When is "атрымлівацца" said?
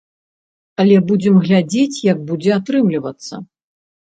2.59-3.33